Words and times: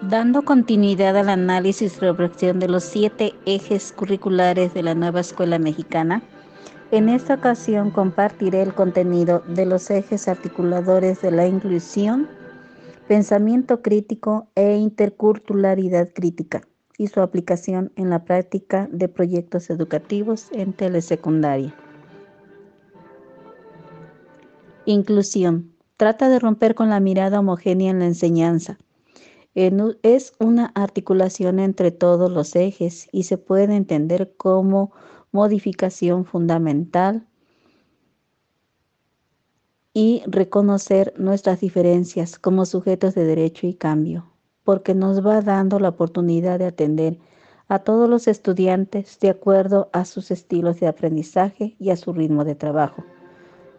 Dando 0.00 0.42
continuidad 0.42 1.16
al 1.16 1.28
análisis 1.28 1.96
y 1.96 1.98
reflexión 1.98 2.60
de 2.60 2.68
los 2.68 2.84
siete 2.84 3.34
ejes 3.46 3.92
curriculares 3.92 4.72
de 4.72 4.84
la 4.84 4.94
nueva 4.94 5.18
escuela 5.18 5.58
mexicana, 5.58 6.22
en 6.92 7.08
esta 7.08 7.34
ocasión 7.34 7.90
compartiré 7.90 8.62
el 8.62 8.74
contenido 8.74 9.42
de 9.48 9.66
los 9.66 9.90
ejes 9.90 10.28
articuladores 10.28 11.20
de 11.20 11.32
la 11.32 11.48
inclusión, 11.48 12.28
pensamiento 13.08 13.82
crítico 13.82 14.46
e 14.54 14.76
interculturalidad 14.76 16.10
crítica 16.14 16.62
y 16.96 17.08
su 17.08 17.20
aplicación 17.20 17.90
en 17.96 18.10
la 18.10 18.24
práctica 18.24 18.88
de 18.92 19.08
proyectos 19.08 19.68
educativos 19.68 20.46
en 20.52 20.74
telesecundaria. 20.74 21.74
Inclusión. 24.84 25.72
Trata 25.96 26.28
de 26.28 26.38
romper 26.38 26.76
con 26.76 26.88
la 26.88 27.00
mirada 27.00 27.40
homogénea 27.40 27.90
en 27.90 27.98
la 27.98 28.06
enseñanza 28.06 28.78
es 29.54 30.34
una 30.38 30.66
articulación 30.74 31.58
entre 31.58 31.90
todos 31.90 32.30
los 32.30 32.54
ejes 32.54 33.08
y 33.12 33.24
se 33.24 33.38
puede 33.38 33.74
entender 33.74 34.34
como 34.36 34.92
modificación 35.32 36.24
fundamental 36.24 37.26
y 39.92 40.22
reconocer 40.26 41.12
nuestras 41.16 41.60
diferencias 41.60 42.38
como 42.38 42.66
sujetos 42.66 43.14
de 43.14 43.24
derecho 43.24 43.66
y 43.66 43.74
cambio, 43.74 44.30
porque 44.62 44.94
nos 44.94 45.26
va 45.26 45.40
dando 45.40 45.80
la 45.80 45.88
oportunidad 45.88 46.58
de 46.60 46.66
atender 46.66 47.18
a 47.66 47.80
todos 47.80 48.08
los 48.08 48.28
estudiantes 48.28 49.18
de 49.18 49.30
acuerdo 49.30 49.90
a 49.92 50.04
sus 50.04 50.30
estilos 50.30 50.78
de 50.80 50.86
aprendizaje 50.86 51.74
y 51.78 51.90
a 51.90 51.96
su 51.96 52.12
ritmo 52.12 52.44
de 52.44 52.54
trabajo. 52.54 53.04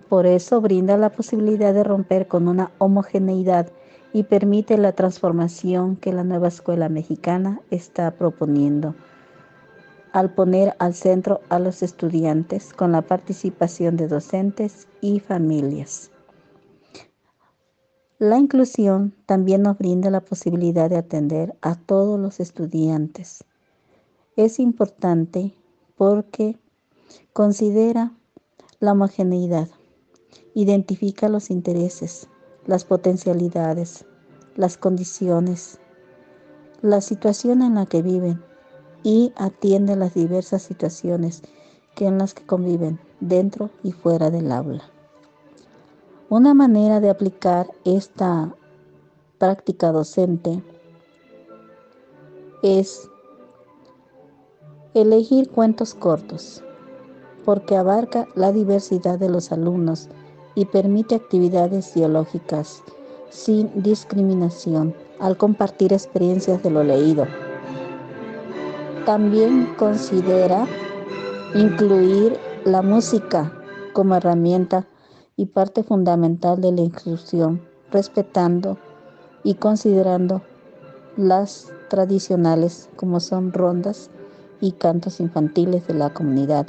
Por 0.09 0.25
eso 0.25 0.59
brinda 0.59 0.97
la 0.97 1.11
posibilidad 1.11 1.73
de 1.73 1.83
romper 1.83 2.27
con 2.27 2.47
una 2.47 2.71
homogeneidad 2.79 3.71
y 4.13 4.23
permite 4.23 4.77
la 4.77 4.93
transformación 4.93 5.95
que 5.95 6.13
la 6.13 6.23
nueva 6.23 6.47
escuela 6.47 6.89
mexicana 6.89 7.61
está 7.69 8.11
proponiendo 8.11 8.95
al 10.11 10.33
poner 10.33 10.75
al 10.79 10.95
centro 10.95 11.41
a 11.49 11.59
los 11.59 11.83
estudiantes 11.83 12.73
con 12.73 12.91
la 12.91 13.03
participación 13.03 13.95
de 13.95 14.07
docentes 14.07 14.87
y 15.01 15.19
familias. 15.19 16.11
La 18.17 18.37
inclusión 18.37 19.15
también 19.25 19.61
nos 19.61 19.77
brinda 19.77 20.09
la 20.09 20.21
posibilidad 20.21 20.89
de 20.89 20.97
atender 20.97 21.55
a 21.61 21.75
todos 21.75 22.19
los 22.19 22.39
estudiantes. 22.39 23.45
Es 24.35 24.59
importante 24.59 25.53
porque 25.95 26.57
considera 27.31 28.11
la 28.79 28.91
homogeneidad, 28.91 29.69
identifica 30.53 31.29
los 31.29 31.49
intereses, 31.49 32.27
las 32.69 32.85
potencialidades, 32.85 34.05
las 34.55 34.77
condiciones, 34.77 35.79
la 36.83 37.01
situación 37.01 37.63
en 37.63 37.73
la 37.73 37.87
que 37.87 38.03
viven 38.03 38.43
y 39.01 39.33
atiende 39.37 39.95
las 39.95 40.13
diversas 40.13 40.61
situaciones 40.61 41.41
que 41.95 42.05
en 42.05 42.19
las 42.19 42.35
que 42.35 42.45
conviven 42.45 42.99
dentro 43.21 43.71
y 43.81 43.91
fuera 43.91 44.29
del 44.29 44.51
aula. 44.51 44.83
Una 46.29 46.53
manera 46.53 46.99
de 46.99 47.09
aplicar 47.09 47.71
esta 47.85 48.53
práctica 49.39 49.91
docente 49.91 50.63
es 52.61 53.09
elegir 54.93 55.49
cuentos 55.49 55.95
cortos, 55.95 56.63
porque 57.45 57.75
abarca 57.75 58.27
la 58.35 58.51
diversidad 58.51 59.17
de 59.17 59.29
los 59.29 59.51
alumnos 59.51 60.07
y 60.55 60.65
permite 60.65 61.15
actividades 61.15 61.93
biológicas 61.93 62.83
sin 63.29 63.69
discriminación 63.81 64.95
al 65.19 65.37
compartir 65.37 65.93
experiencias 65.93 66.63
de 66.63 66.69
lo 66.69 66.83
leído. 66.83 67.25
También 69.05 69.73
considera 69.77 70.67
incluir 71.55 72.37
la 72.65 72.81
música 72.81 73.53
como 73.93 74.15
herramienta 74.15 74.87
y 75.35 75.47
parte 75.47 75.83
fundamental 75.83 76.61
de 76.61 76.71
la 76.71 76.81
inclusión, 76.81 77.61
respetando 77.91 78.77
y 79.43 79.55
considerando 79.55 80.41
las 81.17 81.71
tradicionales 81.89 82.89
como 82.95 83.19
son 83.19 83.51
rondas 83.51 84.09
y 84.61 84.73
cantos 84.73 85.19
infantiles 85.19 85.87
de 85.87 85.93
la 85.93 86.13
comunidad 86.13 86.67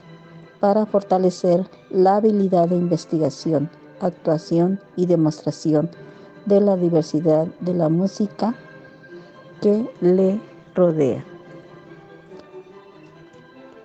para 0.60 0.86
fortalecer 0.86 1.66
la 1.90 2.16
habilidad 2.16 2.68
de 2.68 2.76
investigación 2.76 3.70
actuación 4.00 4.80
y 4.96 5.06
demostración 5.06 5.90
de 6.46 6.60
la 6.60 6.76
diversidad 6.76 7.46
de 7.60 7.74
la 7.74 7.88
música 7.88 8.54
que 9.60 9.88
le 10.00 10.40
rodea. 10.74 11.24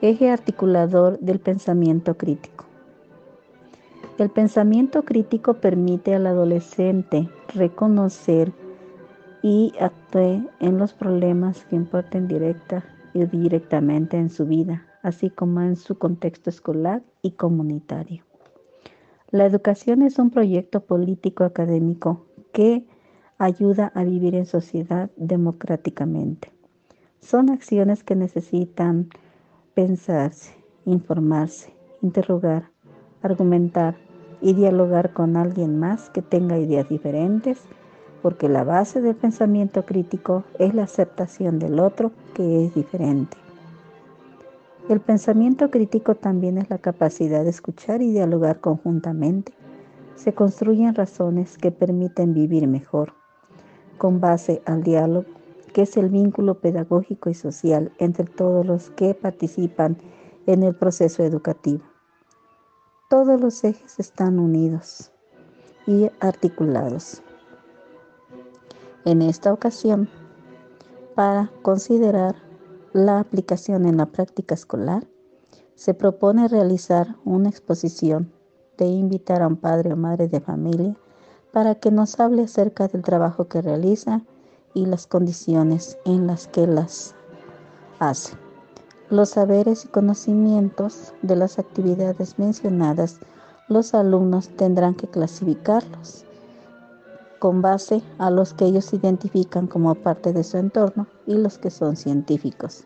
Eje 0.01 0.29
articulador 0.29 1.19
del 1.19 1.39
pensamiento 1.39 2.15
crítico. 2.15 2.65
El 4.17 4.29
pensamiento 4.29 5.03
crítico 5.03 5.55
permite 5.55 6.15
al 6.15 6.27
adolescente 6.27 7.29
reconocer 7.53 8.53
y 9.41 9.73
actuar 9.79 10.49
en 10.59 10.77
los 10.77 10.93
problemas 10.93 11.65
que 11.65 11.75
importen 11.75 12.27
directa 12.27 12.85
y 13.13 13.25
directamente 13.25 14.17
en 14.17 14.29
su 14.29 14.45
vida, 14.45 14.85
así 15.05 15.29
como 15.29 15.61
en 15.61 15.75
su 15.75 15.99
contexto 15.99 16.49
escolar 16.49 17.03
y 17.21 17.31
comunitario. 17.31 18.23
La 19.29 19.45
educación 19.45 20.01
es 20.01 20.17
un 20.17 20.31
proyecto 20.31 20.79
político 20.81 21.43
académico 21.43 22.25
que 22.51 22.87
ayuda 23.37 23.91
a 23.93 24.03
vivir 24.03 24.33
en 24.33 24.47
sociedad 24.47 25.11
democráticamente. 25.15 26.51
Son 27.19 27.51
acciones 27.51 28.03
que 28.03 28.15
necesitan 28.15 29.09
pensarse, 29.75 30.55
informarse, 30.85 31.71
interrogar, 32.01 32.71
argumentar 33.21 33.97
y 34.41 34.53
dialogar 34.53 35.13
con 35.13 35.37
alguien 35.37 35.77
más 35.79 36.09
que 36.09 36.23
tenga 36.23 36.57
ideas 36.57 36.89
diferentes, 36.89 37.61
porque 38.23 38.49
la 38.49 38.63
base 38.63 39.01
del 39.01 39.15
pensamiento 39.15 39.85
crítico 39.85 40.45
es 40.57 40.73
la 40.73 40.83
aceptación 40.83 41.59
del 41.59 41.79
otro 41.79 42.11
que 42.33 42.65
es 42.65 42.73
diferente. 42.73 43.44
El 44.87 45.01
pensamiento 45.01 45.71
crítico 45.71 46.13
también 46.13 46.59
es 46.59 46.69
la 46.69 46.77
capacidad 46.77 47.43
de 47.43 47.49
escuchar 47.49 48.03
y 48.03 48.11
dialogar 48.11 48.59
conjuntamente. 48.59 49.51
Se 50.13 50.35
construyen 50.35 50.93
razones 50.93 51.57
que 51.57 51.71
permiten 51.71 52.35
vivir 52.35 52.67
mejor, 52.67 53.13
con 53.97 54.19
base 54.19 54.61
al 54.67 54.83
diálogo, 54.83 55.25
que 55.73 55.81
es 55.81 55.97
el 55.97 56.09
vínculo 56.09 56.59
pedagógico 56.59 57.31
y 57.31 57.33
social 57.33 57.91
entre 57.97 58.25
todos 58.25 58.63
los 58.63 58.91
que 58.91 59.15
participan 59.15 59.97
en 60.45 60.61
el 60.61 60.75
proceso 60.75 61.23
educativo. 61.23 61.83
Todos 63.09 63.41
los 63.41 63.63
ejes 63.63 63.99
están 63.99 64.37
unidos 64.37 65.11
y 65.87 66.11
articulados. 66.19 67.23
En 69.03 69.23
esta 69.23 69.51
ocasión, 69.51 70.09
para 71.15 71.49
considerar 71.63 72.44
la 72.95 73.19
aplicación 73.19 73.85
en 73.85 73.97
la 73.97 74.05
práctica 74.05 74.55
escolar, 74.55 75.05
se 75.75 75.93
propone 75.93 76.47
realizar 76.47 77.17
una 77.25 77.49
exposición 77.49 78.31
de 78.77 78.85
invitar 78.85 79.41
a 79.41 79.47
un 79.47 79.57
padre 79.57 79.91
o 79.91 79.97
madre 79.97 80.29
de 80.29 80.39
familia 80.39 80.95
para 81.51 81.75
que 81.75 81.91
nos 81.91 82.17
hable 82.21 82.43
acerca 82.43 82.87
del 82.87 83.01
trabajo 83.01 83.49
que 83.49 83.61
realiza 83.61 84.21
y 84.73 84.85
las 84.85 85.07
condiciones 85.07 85.97
en 86.05 86.25
las 86.25 86.47
que 86.47 86.67
las 86.67 87.15
hace. 87.99 88.37
Los 89.09 89.31
saberes 89.31 89.83
y 89.83 89.89
conocimientos 89.89 91.13
de 91.21 91.35
las 91.35 91.59
actividades 91.59 92.39
mencionadas, 92.39 93.19
los 93.67 93.93
alumnos 93.93 94.47
tendrán 94.55 94.95
que 94.95 95.09
clasificarlos 95.09 96.23
con 97.39 97.61
base 97.61 98.01
a 98.19 98.29
los 98.29 98.53
que 98.53 98.63
ellos 98.63 98.93
identifican 98.93 99.67
como 99.67 99.93
parte 99.95 100.31
de 100.31 100.45
su 100.45 100.55
entorno 100.55 101.07
y 101.27 101.35
los 101.35 101.57
que 101.57 101.69
son 101.69 101.95
científicos. 101.95 102.83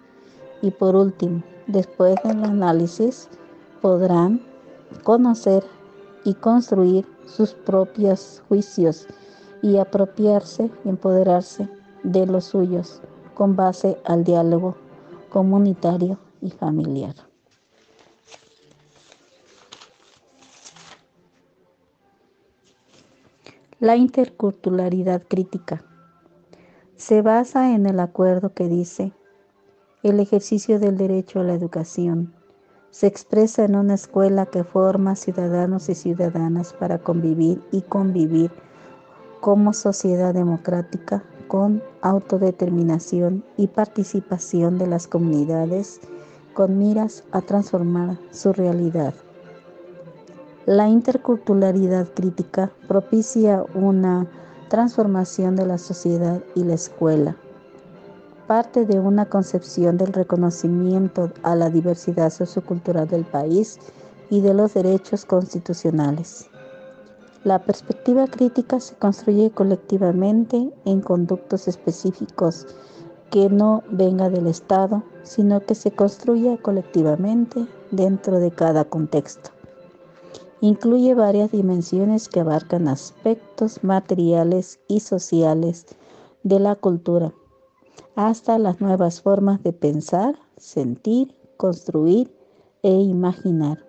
Y 0.62 0.71
por 0.71 0.95
último, 0.95 1.44
después 1.68 2.15
del 2.24 2.44
análisis, 2.44 3.30
podrán 3.81 4.41
conocer 5.03 5.63
y 6.25 6.33
construir 6.33 7.06
sus 7.25 7.53
propios 7.53 8.41
juicios 8.47 9.07
y 9.62 9.77
apropiarse 9.77 10.71
empoderarse 10.86 11.69
de 12.03 12.25
los 12.25 12.45
suyos 12.45 13.01
con 13.33 13.56
base 13.56 13.97
al 14.06 14.24
diálogo 14.24 14.75
comunitario 15.30 16.18
y 16.41 16.51
familiar. 16.51 17.15
La 23.80 23.95
interculturalidad 23.95 25.24
crítica 25.25 25.86
se 27.00 27.22
basa 27.22 27.74
en 27.74 27.86
el 27.86 28.01
acuerdo 28.01 28.54
que 28.54 28.68
dice, 28.68 29.13
el 30.04 30.19
ejercicio 30.19 30.80
del 30.80 30.98
derecho 30.98 31.40
a 31.40 31.44
la 31.44 31.54
educación 31.54 32.34
se 32.92 33.07
expresa 33.07 33.63
en 33.63 33.78
una 33.78 33.94
escuela 33.94 34.48
que 34.48 34.66
forma 34.66 35.16
ciudadanos 35.16 35.88
y 35.88 35.96
ciudadanas 35.96 36.74
para 36.74 36.98
convivir 36.98 37.62
y 37.72 37.84
convivir 37.84 38.51
como 39.40 39.72
sociedad 39.72 40.34
democrática 40.34 41.24
con 41.48 41.81
autodeterminación 42.01 43.46
y 43.56 43.68
participación 43.68 44.78
de 44.78 44.88
las 44.88 45.07
comunidades 45.07 46.01
con 46.54 46.78
miras 46.78 47.24
a 47.31 47.40
transformar 47.40 48.19
su 48.31 48.51
realidad. 48.51 49.13
La 50.66 50.90
interculturalidad 50.90 52.10
crítica 52.13 52.74
propicia 52.90 53.63
una 53.74 54.28
transformación 54.69 55.56
de 55.56 55.66
la 55.66 55.77
sociedad 55.77 56.42
y 56.56 56.63
la 56.63 56.75
escuela. 56.75 57.36
Parte 58.48 58.86
de 58.86 59.00
una 59.00 59.25
concepción 59.25 59.98
del 59.98 60.13
reconocimiento 60.13 61.31
a 61.44 61.56
la 61.56 61.69
diversidad 61.69 62.31
sociocultural 62.31 63.07
del 63.07 63.25
país 63.25 63.80
y 64.30 64.42
de 64.42 64.54
los 64.54 64.74
derechos 64.74 65.25
constitucionales. 65.25 66.48
La 67.44 67.60
perspectiva 67.60 68.27
crítica 68.27 68.80
se 68.80 68.95
construye 68.95 69.51
colectivamente 69.51 70.72
en 70.86 71.01
conductos 71.01 71.68
específicos 71.68 72.68
que 73.31 73.50
no 73.50 73.83
venga 73.89 74.30
del 74.30 74.48
Estado, 74.48 75.04
sino 75.24 75.62
que 75.62 75.75
se 75.75 75.92
construya 75.92 76.57
colectivamente 76.57 77.65
dentro 77.92 78.39
de 78.39 78.51
cada 78.51 78.86
contexto. 78.86 79.51
Incluye 80.62 81.14
varias 81.14 81.52
dimensiones 81.52 82.28
que 82.28 82.42
abarcan 82.42 82.90
aspectos 82.90 83.84
materiales 83.84 84.80
y 84.90 85.00
sociales 85.00 85.86
de 86.44 86.60
la 86.60 86.76
cultura, 86.76 87.34
hasta 88.16 88.60
las 88.60 88.82
nuevas 88.82 89.22
formas 89.22 89.64
de 89.64 89.72
pensar, 89.72 90.38
sentir, 90.58 91.34
construir 91.56 92.36
e 92.84 92.92
imaginar. 92.92 93.86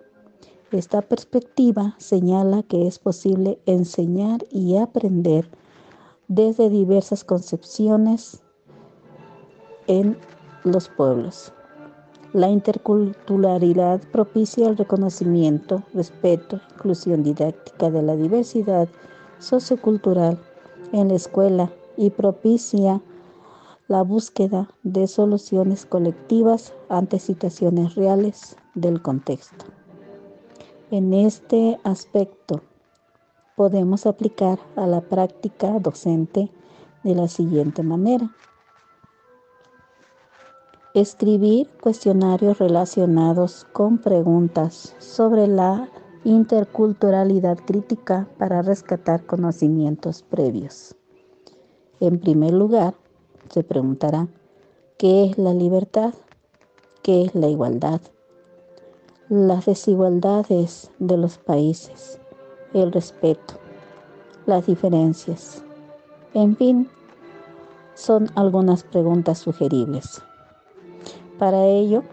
Esta 0.71 1.01
perspectiva 1.01 1.95
señala 1.97 2.63
que 2.63 2.87
es 2.87 2.99
posible 2.99 3.59
enseñar 3.65 4.45
y 4.49 4.77
aprender 4.77 5.49
desde 6.29 6.69
diversas 6.69 7.25
concepciones 7.25 8.41
en 9.87 10.17
los 10.63 10.87
pueblos. 10.87 11.53
La 12.33 12.49
interculturalidad 12.49 13.99
propicia 14.09 14.69
el 14.69 14.77
reconocimiento, 14.77 15.83
respeto, 15.93 16.61
inclusión 16.75 17.23
didáctica 17.23 17.89
de 17.89 18.01
la 18.01 18.15
diversidad 18.15 18.87
sociocultural 19.39 20.39
en 20.93 21.09
la 21.09 21.15
escuela 21.15 21.73
y 21.97 22.09
propicia 22.11 23.01
la 23.89 24.01
búsqueda 24.03 24.69
de 24.83 25.07
soluciones 25.07 25.85
colectivas 25.85 26.73
ante 26.87 27.19
situaciones 27.19 27.95
reales 27.95 28.55
del 28.75 29.01
contexto. 29.01 29.65
En 30.89 31.13
este 31.13 31.81
aspecto 31.83 32.61
podemos 33.57 34.05
aplicar 34.05 34.57
a 34.77 34.87
la 34.87 35.01
práctica 35.01 35.77
docente 35.79 36.49
de 37.03 37.13
la 37.13 37.27
siguiente 37.27 37.83
manera. 37.83 38.31
Escribir 40.93 41.69
cuestionarios 41.81 42.59
relacionados 42.59 43.65
con 43.71 43.97
preguntas 43.97 44.95
sobre 44.99 45.47
la 45.47 45.89
interculturalidad 46.23 47.57
crítica 47.59 48.27
para 48.37 48.61
rescatar 48.61 49.25
conocimientos 49.25 50.23
previos. 50.23 50.95
En 51.99 52.19
primer 52.19 52.53
lugar, 52.53 52.95
se 53.49 53.63
preguntará, 53.63 54.27
¿qué 54.97 55.25
es 55.25 55.37
la 55.37 55.53
libertad? 55.53 56.13
¿Qué 57.01 57.23
es 57.23 57.35
la 57.35 57.47
igualdad? 57.47 58.01
las 59.31 59.65
desigualdades 59.65 60.91
de 60.99 61.15
los 61.15 61.37
países, 61.37 62.19
el 62.73 62.91
respeto, 62.91 63.53
las 64.45 64.65
diferencias. 64.65 65.63
En 66.33 66.57
fin, 66.57 66.89
son 67.93 68.29
algunas 68.35 68.83
preguntas 68.83 69.37
sugeribles. 69.39 70.21
Para 71.41 71.65
ello, 71.65 72.03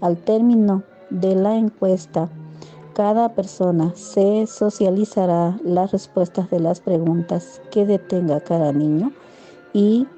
al 0.00 0.16
término 0.16 0.82
de 1.08 1.36
la 1.36 1.54
encuesta, 1.54 2.28
cada 2.94 3.32
persona 3.32 3.94
se 3.94 4.48
socializará 4.48 5.56
las 5.62 5.92
respuestas 5.92 6.50
de 6.50 6.58
las 6.58 6.80
preguntas 6.80 7.62
que 7.70 7.86
detenga 7.86 8.40
cada 8.40 8.72
niño 8.72 9.12
y 9.72 10.08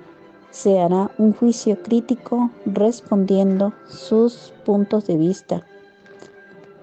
se 0.51 0.81
hará 0.81 1.11
un 1.19 1.35
juicio 1.35 1.83
crítico 1.83 2.49
respondiendo 2.65 3.75
sus 3.87 4.55
puntos 4.65 5.07
de 5.09 5.19
vista 5.19 5.63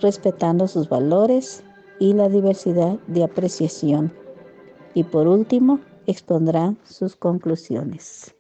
respetando 0.01 0.67
sus 0.67 0.87
valores 0.87 1.63
y 1.97 2.13
la 2.13 2.29
diversidad 2.29 2.99
de 3.07 3.23
apreciación. 3.23 4.13
Y 4.93 5.03
por 5.03 5.27
último, 5.27 5.79
expondrán 6.05 6.77
sus 6.83 7.15
conclusiones. 7.15 8.35